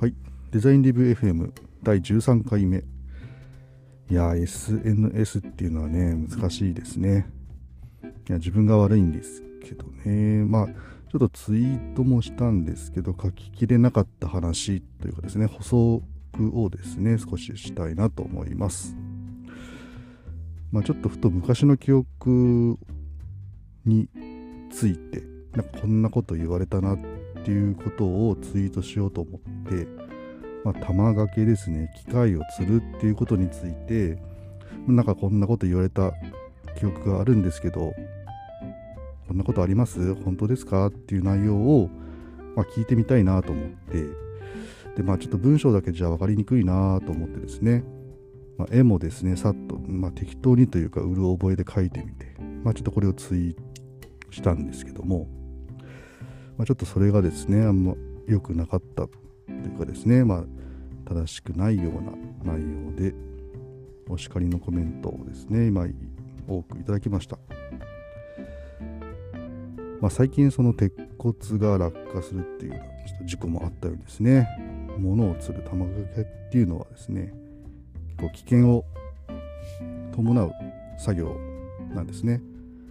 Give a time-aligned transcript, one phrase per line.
[0.00, 0.14] はい。
[0.52, 1.50] デザインリビュー FM
[1.82, 2.84] 第13回目。
[4.08, 7.26] いや、SNS っていうのはね、難しいですね。
[8.28, 10.44] いや、自分が悪いんですけどね。
[10.44, 16.00] まあ、ちょっとツイートもしたんですけど、書ききれなかった話というかですね、補足
[16.52, 18.96] をですね、少ししたいなと思います。
[20.70, 22.78] まあ、ちょっとふと昔の記憶
[23.84, 24.08] に
[24.70, 25.24] ついて、
[25.56, 26.98] なんかこんなこと言われたなっ
[27.48, 29.40] ていうことをツイートしようと思っ
[29.72, 29.86] て、
[30.66, 31.90] まあ、玉掛けですね。
[31.96, 34.18] 機械を釣るっていうことについて
[34.86, 36.12] なんかこんなこと言われた
[36.78, 37.94] 記憶があるんですけど
[39.26, 40.14] こんなことあります？
[40.16, 40.88] 本当ですか？
[40.88, 41.88] っていう内容を、
[42.54, 44.04] まあ、聞いてみたいなと思って
[44.94, 47.82] でまあちょっと文章だけじゃ分かりにくいなと思ってですね、
[48.58, 52.26] まあ、絵もですねさっと、まあ、適当にというかうる覚えで書いてみて、
[52.62, 53.62] まあ、ちょっとこれをツイート
[54.32, 55.26] したんですけども、
[56.58, 57.94] まあ、ちょっとそれがですねあんま
[58.26, 59.10] 良くなかったと
[59.48, 60.44] いうかですね、まあ、
[61.08, 62.02] 正しくないよう
[62.44, 63.14] な内容で
[64.08, 65.86] お叱りのコメントをですね今
[66.46, 67.38] 多くいただきました、
[70.00, 74.48] まあ、最近その鉄骨が落下するっていうようなちょっと事故もあったようにですね。
[74.98, 77.32] 物を釣る玉掛けっていうのはですね
[78.18, 78.84] 結構危険を
[80.14, 80.52] 伴う
[80.98, 81.36] 作業
[81.94, 82.42] なんですね、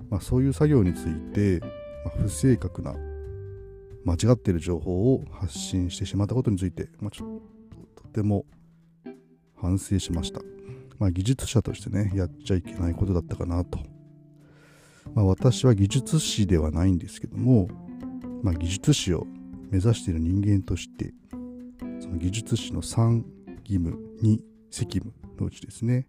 [0.09, 1.59] まあ、そういう作業について、
[2.05, 2.95] まあ、不正確な
[4.07, 7.39] 間違っている情報を発信してしまったことについて、まあ、ちょっ
[7.95, 8.45] ととても
[9.57, 10.39] 反省しました。
[10.97, 13.79] まあ、技術者としてね、やっちゃいけないことだったかなと。
[15.13, 17.67] まあ、私は技術士ではないんですけども、
[18.43, 19.27] まあ、技術士を
[19.71, 21.13] 目指している人間として、
[21.99, 23.23] その技術士の3
[23.65, 24.39] 義務、2
[24.71, 26.07] 責務のうちですね、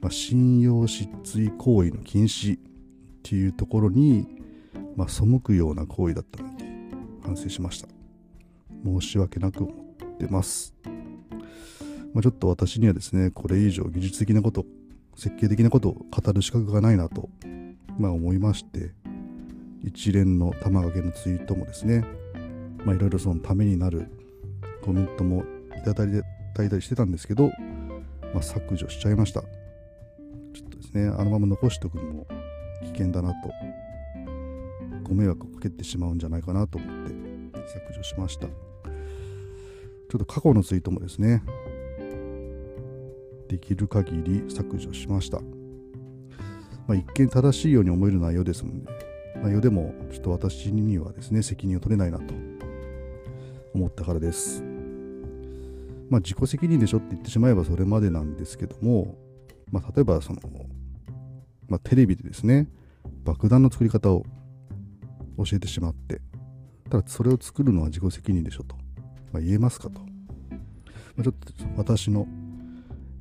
[0.00, 2.60] まあ、信用失墜行為の禁止っ
[3.22, 4.26] ていうところに、
[4.96, 6.53] まあ、背くような行為だったの
[7.24, 7.88] で、反省しました。
[8.84, 10.74] 申し訳なく思ってます。
[12.12, 14.64] まあ、ちょっと私にはですね、これ以上技術的なこと、
[15.16, 17.28] 設計的なことを語る資格がないなと、
[17.98, 18.92] まあ、思いまして、
[19.82, 22.04] 一連の玉掛けのツイートもですね、
[22.84, 24.08] まあ、いろいろそのためになる
[24.82, 25.44] コメントも
[25.76, 26.22] いただい
[26.54, 27.50] たりしてたんですけど、
[28.32, 29.42] まあ、削除しちゃいました。
[29.42, 32.26] ちょっとですね、あのまま残しておくのも
[32.82, 33.50] 危険だなと
[35.04, 37.12] ご迷惑をかけてしまうんじゃないかなと思って
[37.68, 38.48] 削除しました。
[40.14, 41.42] ちょっと過去のツイートもですね
[43.48, 45.46] できる限り削除しました、ま
[46.90, 48.92] あ、一見正しいように思える内容ですので
[49.42, 52.32] 内容でもちょっと私にはですね責任を取れないなと
[53.74, 54.62] 思ったからです。
[56.08, 59.16] まあ自己責任でしょって言ってしまえばそれまでなんですけども、
[59.72, 60.40] まあ、例えばその、
[61.68, 62.68] まあ、テレビでですね
[63.24, 64.24] 爆弾の作り方を
[65.36, 66.20] 教えてしまって。
[66.90, 68.76] ただそれを作るのは自己責任でしょと、
[69.32, 70.06] まあ、言えますかと、ま
[71.20, 72.26] あ、ちょっと私の、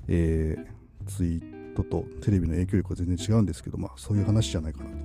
[0.07, 4.95] えー、ツイートとテレビの影響力は全然違うんですけど、まあ、そういう話じゃないかなと、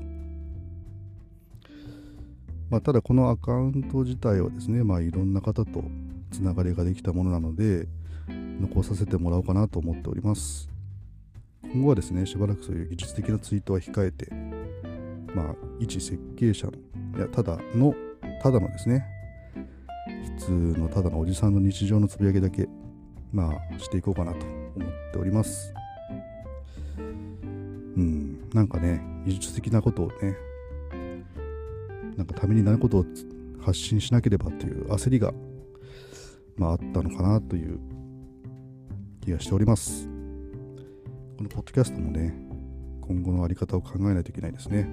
[2.70, 5.84] まあ、ただこのアカウント自体はですね、まあ、いろんな方と
[6.30, 7.88] つながりができたものなので
[8.60, 10.68] 残させてもらおうかなと思っております。
[11.62, 14.26] 今後はですねしばらくそういう技術的なツイートは控えて
[15.34, 16.72] まあ一設計者の
[17.16, 17.94] いやただの
[18.42, 19.04] ただのですね。
[20.38, 20.50] 普通
[20.80, 22.68] のただのおじさんの日常のつぶやきだけ
[23.32, 25.74] まあしていこうかなと思っております。
[26.98, 30.36] うんなんかね技術的なことをね
[32.16, 33.04] なんかためになることを
[33.60, 35.32] 発信しなければという焦りが
[36.56, 37.78] まああったのかなという
[39.20, 40.08] 気がしております。
[41.36, 42.34] このポッドキャストもね
[43.02, 44.88] 今後の在り方を考えないといけないですね。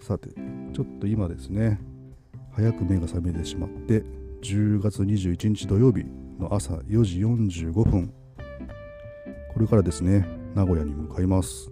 [0.00, 0.30] さて、
[0.72, 1.80] ちょっと今ですね、
[2.52, 4.04] 早く目が覚めてしまって、
[4.42, 6.04] 10月21日土曜日
[6.38, 8.12] の朝4時45分、
[9.52, 11.70] これからですね、名古屋に向かいます。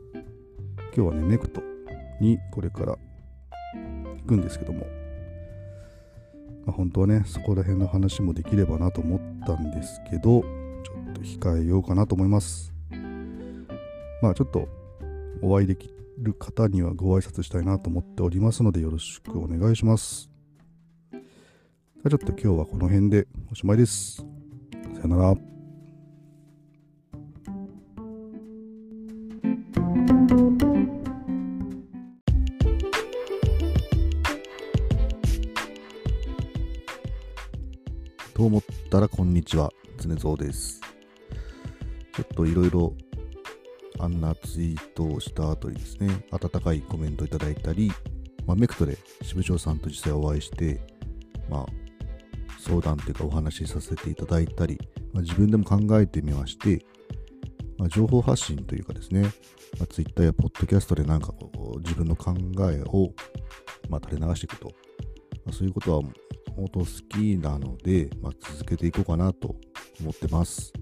[0.94, 1.62] 今日はね、ネクト
[2.20, 2.98] にこれから
[4.18, 4.86] 行くんですけども、
[6.66, 10.46] まあ、本当はね、そこら辺の話もできればなと思ったんですけど、ちょ
[11.10, 12.72] っと控えようかなと思います。
[14.20, 14.68] まあちょっと
[15.42, 20.30] お会いできる方にはご挨拶したいなと思っておりますのでよろしくお願いします。
[21.12, 21.20] じゃ
[22.06, 24.24] あちょっと今日はこの辺でおしまいです。
[24.94, 25.36] さよなら。
[38.34, 40.80] と思ったらこんにちは、常蔵です。
[42.14, 42.94] ちょっといろいろ
[43.98, 47.90] あんなツイートをした後にですね、温かいコメントいただいたり、
[48.46, 50.80] まあ、メクトで支部長さんと実際お会いして、
[51.48, 51.66] まあ、
[52.58, 54.78] 相談というかお話しさせていただいたり、
[55.12, 56.84] まあ、自分でも考えてみまして、
[57.78, 59.22] まあ、情報発信というかですね、
[59.78, 62.34] まあ、Twitter や Podcast でなんかこう自分の考
[62.70, 63.12] えを、
[63.88, 64.68] まあ、垂れ流していくと、
[65.44, 66.02] まあ、そういうことは
[66.54, 69.56] 本当好きなので、まあ、続けていこうかなと
[70.00, 70.72] 思ってます。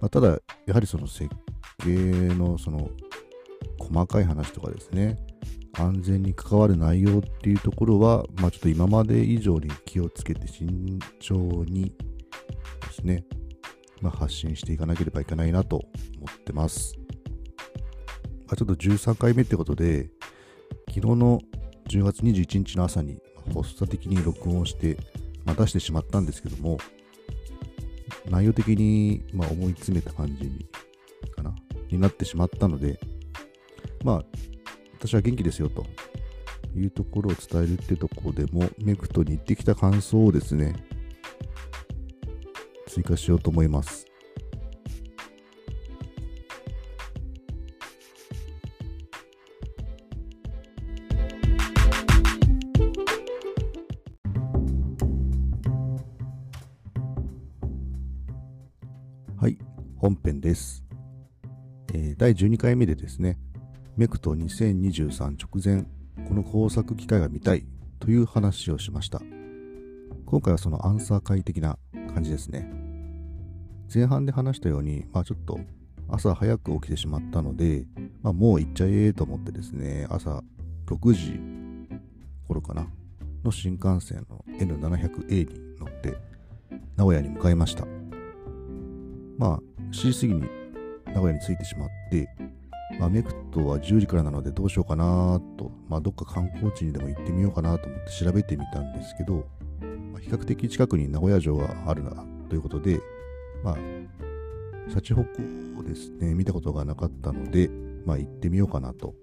[0.00, 1.30] まあ、ただ、やはりその設
[1.86, 2.90] 計のその
[3.78, 5.16] 細かい話とかですね、
[5.78, 11.94] 安全に関わる内容っていうところは、まあ、ちょっと今まで以上に気をつけて慎重に
[12.80, 13.24] ですね、
[14.00, 15.86] まあ、発信していかなければいけないなと思
[16.30, 16.94] ってます。
[18.46, 20.10] まあ、ちょっと13回目ってことで、
[20.88, 21.40] 昨日の
[21.88, 23.20] 10月21日の朝に
[23.54, 24.96] 発作的に録音して、
[25.44, 26.78] まあ、出してしまったんですけども、
[28.28, 30.66] 内容的に、ま、思い詰めた感じ
[31.34, 31.54] かな。
[31.90, 32.98] になってしまったので、
[34.04, 34.24] まあ、
[34.98, 35.84] 私は元気ですよと
[36.74, 40.74] いうところを伝えるってとこでも、メクトに行ってきた感想をですね、
[42.86, 44.06] 追加しようと思います。
[59.38, 59.58] はい、
[59.98, 60.85] 本編です。
[61.96, 63.38] え、第12回目でですね、
[63.96, 65.86] メクト2023直前、
[66.28, 67.64] この工作機械が見たい
[67.98, 69.22] という話をしました。
[70.26, 71.78] 今回はそのアンサー会的な
[72.12, 72.70] 感じですね。
[73.92, 75.58] 前半で話したように、まあちょっと
[76.08, 77.86] 朝早く起きてしまったので、
[78.22, 80.42] まあもう行っちゃえと思ってですね、朝
[80.86, 81.40] 6時
[82.46, 82.86] 頃かな、
[83.42, 86.18] の新幹線の N700A に乗って
[86.96, 87.86] 名古屋に向かいました。
[89.38, 89.60] まあ
[89.92, 90.65] 7時過ぎに
[91.06, 92.28] 名古屋に着いてしまって、
[92.98, 99.46] まあ、メクトは10時からなのでどうしようかなと、まあ、どっか観光地にでも行ってみようかなと思って調べてみたんですけど、
[100.12, 103.00] まあ、比較的近くに名古屋城があるなということで、
[103.62, 103.76] まあ、
[104.88, 107.70] シャチホコをですね、見たことがなかったので、
[108.04, 109.14] まあ、行ってみようかなと。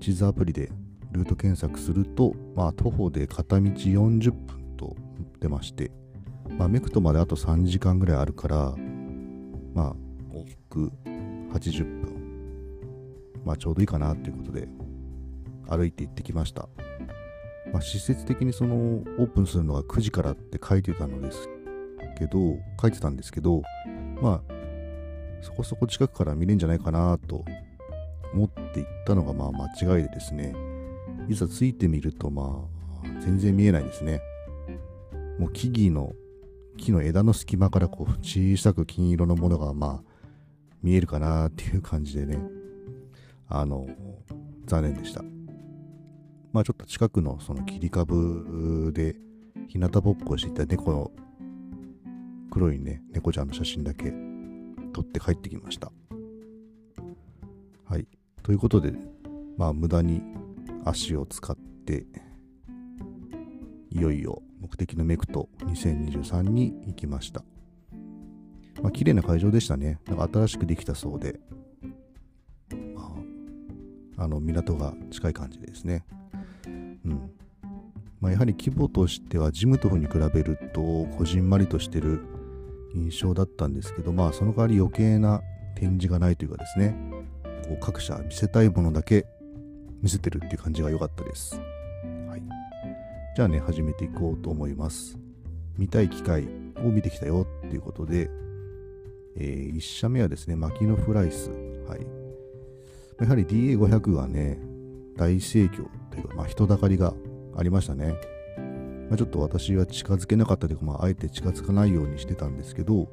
[0.00, 0.70] 地図アプリで
[1.12, 4.96] ルート検索すると、まあ、徒歩で片道40分と
[5.40, 5.90] 出まして、
[6.58, 8.74] まあ、メクトまであと3時間ぐらいあるから、
[9.74, 9.94] まあ、
[10.34, 10.92] 往復
[11.52, 12.92] 80分、
[13.44, 14.68] まあ、ちょうどいいかなということで
[15.68, 16.68] 歩いて行ってきました、
[17.72, 21.48] まあ、施設的にそのオープンするのが9時からって書いてたのです
[22.18, 23.62] けど書いてたんですけど
[24.20, 24.52] まあ
[25.42, 27.44] そこそこ近くから見れるんじゃないかなと
[28.32, 30.54] 思って行ったのがまあ間違いでですね。
[31.28, 32.64] いざついてみるとま
[33.04, 34.20] あ全然見えないですね。
[35.38, 36.14] もう木々の
[36.82, 40.12] 木の枝の隙間からこう小さく金色のものがまあ
[40.82, 42.38] 見えるかなっていう感じでね、
[43.48, 43.86] あの、
[44.66, 45.22] 残念でした。
[46.52, 49.14] まあちょっと近くのその切り株で
[49.68, 51.12] 日向ぼっこしていた猫の
[52.50, 54.12] 黒いね、猫ちゃんの写真だけ
[54.92, 55.92] 撮って帰ってきました。
[57.84, 58.08] はい。
[58.42, 58.92] ということで、
[59.56, 60.20] まあ無駄に
[60.84, 62.06] 足を使って、
[63.90, 67.42] いよいよ目的のメクト2023に行きました。
[68.80, 69.98] まあ、綺麗な会場でしたね。
[70.06, 71.40] なんか新しくできたそうで、
[72.94, 73.12] ま
[74.16, 76.04] あ、あの港が近い感じですね。
[76.66, 77.30] うん。
[78.20, 82.24] まあ、やはり規模としてはジムトフに比べるとこじんまりとしてる
[82.94, 85.42] 印象だったんですけど、まあ、その代わり余計な
[85.74, 86.96] 展示がないというかですね、
[87.66, 89.26] こう各社見せたいものだけ
[90.02, 91.60] 見せてるっていう感じが良かったです。
[93.34, 95.18] じゃあね、始めていこうと思います。
[95.78, 96.48] 見たい機会
[96.84, 98.28] を見てきたよっていうことで、
[99.38, 101.48] えー、1社目はですね、マキノフライス。
[101.88, 102.06] はい。
[103.18, 104.58] やはり DA500 がね、
[105.16, 107.14] 大盛況というか、まあ、人だかりが
[107.56, 108.16] ありましたね。
[109.08, 113.08] まあ、ちょっと私は近づけなかったというか、まあ、あえて近づかないようにしてたんですけど、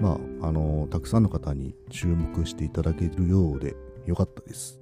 [0.00, 4.80] まあ、あのー、たくさんの方に注目していただけるようでよかったです。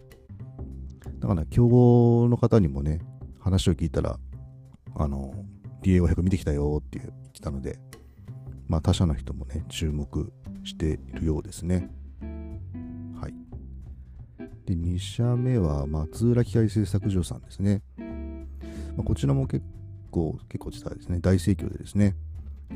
[1.19, 3.01] だから、競合の方にもね、
[3.39, 4.19] 話を聞いたら、
[4.97, 5.35] あの、
[5.83, 7.79] DA500 見てきたよって言ってたので、
[8.69, 10.33] まあ、他社の人もね、注目
[10.65, 11.91] しているようですね。
[13.21, 13.35] はい。
[14.67, 17.83] で、2社目は松浦機械製作所さんですね。
[18.97, 19.65] まあ、こちらも結
[20.11, 22.15] 構、結構実はですね、大盛況でですね、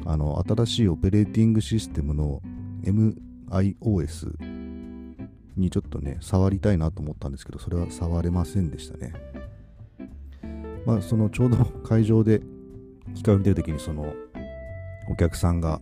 [0.04, 2.42] あの、新しいオペレーティングシステムの
[2.82, 4.36] MIOS
[5.56, 9.14] にちょっとね、触りたいなと思ったんですけど、それは触れませんでしたね。
[10.86, 12.40] まあ、そのちょうど会場で
[13.16, 14.14] 機械を見てるときに、その、
[15.10, 15.80] お客さんが、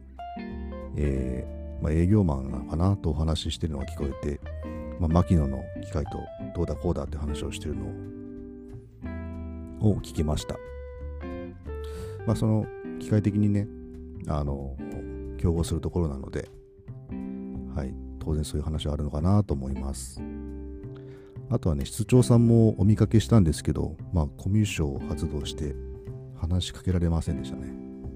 [0.96, 1.44] え
[1.82, 4.40] まあ、営業マンなのかなとお話ししてるのが聞こえて、
[4.98, 6.18] まあ、牧野の機械と
[6.56, 7.84] どうだこうだって話をしてるの
[9.80, 10.56] を聞きました。
[12.26, 12.66] まあ、その
[12.98, 13.68] 機械的にね、
[14.26, 14.74] あの、
[15.36, 16.48] 競合するところなので、
[17.74, 20.22] はい、当然そういう話はあるのかなと思います。
[21.50, 25.74] あとはね、室長さんもお見かけしたんですけど、まあ、コミュ障を発動して
[26.36, 27.72] 話しかけられませんでしたね。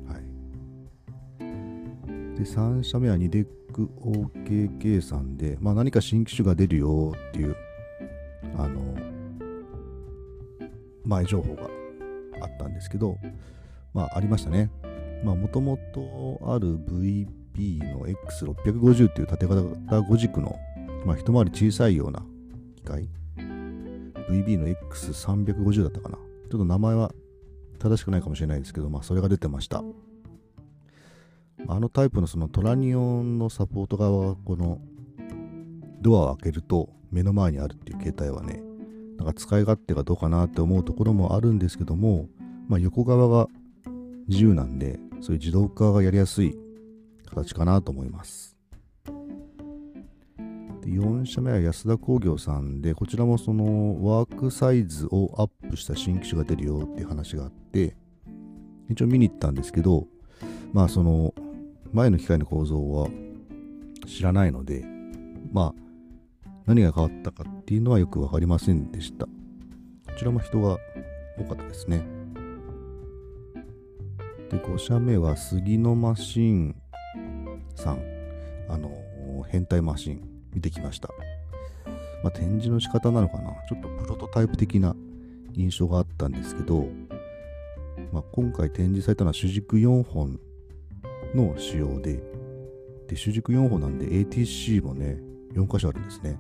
[0.07, 2.37] はい。
[2.37, 7.57] で、3社目はニデック OKK さんで、まあ、何か新機種が出るよっていう、
[8.57, 8.97] あの、
[11.05, 11.69] 前情報が
[12.41, 13.19] あったんですけど、
[13.93, 14.71] まあ、ありましたね。
[15.25, 19.61] まあ、もともとある VB の X650 っていう縦型
[20.01, 20.57] 5軸の、
[21.05, 22.25] まあ、一回り小さいような
[22.79, 23.09] 機械
[24.31, 26.17] ？VB の X350 だったかな？
[26.17, 27.13] ちょっと名前は
[27.79, 29.83] 正しくないかもしれないですけど、まあ、それが出てました。
[31.67, 34.79] あのタイプのそのトラニオンのサポート側は、この
[36.01, 38.63] ドアを開けると目の前にあるっていう携帯はね、
[39.17, 42.29] なんか使い勝手がどうかなって思うところもあるんですけども、
[42.69, 43.49] まあ、横側が
[44.29, 46.57] 自由なんで、そういう自動化がやりやすい
[47.27, 48.58] 形かなと思います。
[50.89, 57.95] で4社目は安田工業さんで、こちらもそのワークサイズをアップした新機種が出るよっていう話があって、
[58.89, 60.07] 一応見に行ったんですけど、
[60.73, 61.35] まあその
[61.93, 63.09] 前の機械の構造は
[64.07, 64.85] 知らないので、
[65.53, 65.81] まあ
[66.65, 69.27] 何が変わったかっていうのはよくわかりませんでした。
[69.27, 69.31] こ
[70.19, 70.79] ちらも人が
[71.39, 72.07] 多かったですね。
[74.51, 76.75] で、5社目は杉のマシン
[77.75, 78.01] さん。
[78.71, 78.91] あの、
[79.49, 81.09] 変態マシン見てきました。
[82.23, 83.51] まあ、展示の仕方なのかな？
[83.69, 84.97] ちょっとプロトタイプ的な
[85.55, 86.89] 印象があったんですけど、
[88.13, 90.41] まあ、今回展示されたのは主軸4本
[91.35, 92.23] の仕様で、
[93.07, 95.19] で、主軸4本なんで ATC もね、
[95.55, 96.39] 4箇所あるんですね。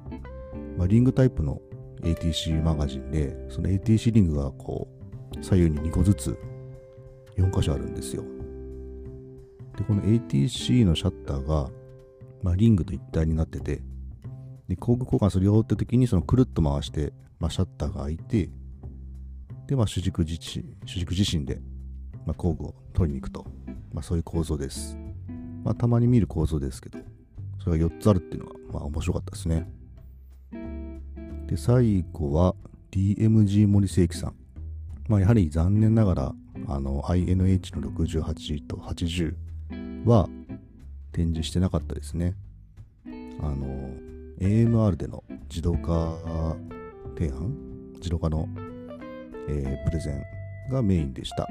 [0.77, 1.61] まあ、リングタイプの
[2.03, 4.89] ATC マガジンで、その ATC リングがこ
[5.37, 6.39] う、左右に2個ずつ
[7.37, 8.23] 4箇所あるんですよ。
[9.77, 11.71] で、この ATC のシャッターが、
[12.43, 13.81] まあ、リングと一体になってて、
[14.69, 18.51] で、工具交換するよって時に、そのくるっと回して、まあ、シャッターが開いて、
[19.67, 21.61] で、まあ、主軸自主軸自身で、
[22.27, 23.47] まあ、工具を取りに行くと。
[23.93, 24.97] まあ、そういう構造です。
[25.65, 26.99] まあ、たまに見る構造ですけど、
[27.63, 29.71] それが4つあるっていうのは、まあ、面白かったですね。
[31.47, 32.55] で、最後は、
[32.91, 34.35] DMG 森正樹さん。
[35.09, 36.35] まあ、やはり残念ながら、
[36.67, 39.35] あの、INH の68と80
[40.05, 40.29] は
[41.13, 42.35] 展示してなかったですね。
[43.41, 44.08] あの、
[44.41, 46.57] AMR での自動化
[47.17, 47.55] 提案
[47.97, 48.49] 自動化の、
[49.49, 50.23] えー、プレゼン
[50.73, 51.49] がメインでした。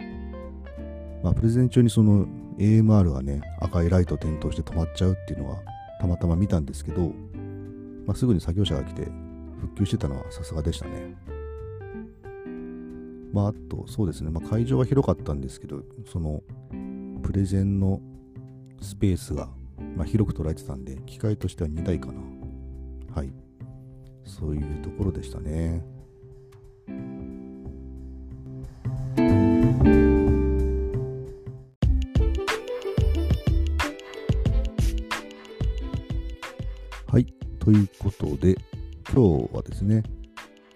[1.23, 2.25] まあ、プレゼン中にその
[2.57, 5.59] AMR がね、赤いライト点灯して止まっちゃうっていうのは
[5.99, 7.11] たまたま見たんですけど、
[8.05, 9.03] まあ、すぐに作業者が来て
[9.59, 11.15] 復旧してたのはさすがでしたね。
[13.33, 16.41] まあ、あと、そうですね、まあ、会場は広かったんですけど、その、
[17.21, 17.99] プレゼンの
[18.81, 19.49] スペースが、
[19.95, 22.36] まあ、広く捉えてたんで、機械としては2台かな。
[23.17, 23.33] はい。
[24.25, 25.83] そういうところでしたね。
[37.07, 37.25] はい。
[37.57, 38.55] ということで、
[39.11, 40.03] 今日はですね、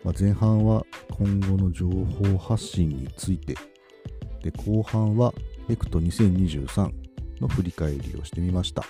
[0.04, 3.54] まあ、前半は今後の情報発信について、
[4.42, 5.32] で後半は
[5.70, 6.92] エクト2023
[7.40, 8.84] の振り返りをしてみました。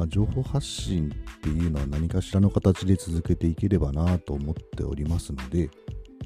[0.00, 5.68] まあ、情報発信っていうのは何かしらの形で続けていければなと思っておりますので、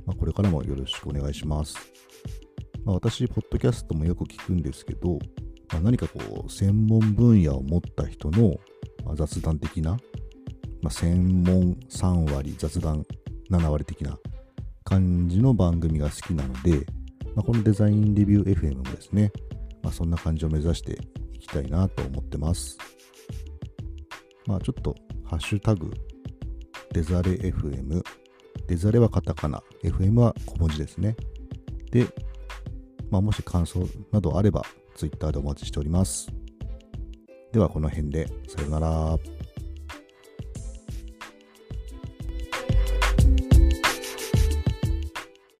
[0.07, 1.76] まあ、これからもよろしくお願いします。
[2.85, 5.19] まあ、私、ポッドキャストもよく聞くんですけど、
[5.73, 8.54] まあ、何かこう、専門分野を持った人の、
[9.04, 9.99] ま雑談的な、
[10.81, 13.04] ま専門3割、雑談
[13.50, 14.16] 7割的な
[14.85, 16.87] 感じの番組が好きなので、
[17.35, 19.33] ま、このデザインレビュー FM もですね、
[19.83, 20.97] ま、そんな感じを目指して
[21.33, 22.78] いきたいなと思ってます。
[24.46, 25.92] まあちょっと、ハッシュタグ、
[26.92, 28.02] デザレ FM、
[28.66, 31.16] デザレはカタカナ、FM は小文字ですね。
[31.90, 32.06] で、
[33.10, 34.62] まあ、もし感想などあれば、
[34.96, 36.28] Twitter でお待ちしております。
[37.52, 39.18] では、この辺で、さよなら。